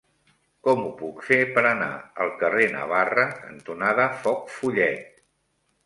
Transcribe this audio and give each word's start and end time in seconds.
Com 0.67 0.79
ho 0.85 0.89
puc 1.01 1.21
fer 1.27 1.37
per 1.59 1.65
anar 1.73 1.91
al 2.25 2.33
carrer 2.41 2.67
Navarra 2.79 3.29
cantonada 3.45 4.11
Foc 4.27 4.53
Follet? 4.59 5.27